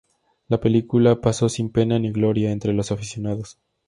[0.47, 3.59] La película pasó sin pena ni gloria entre los aficionados.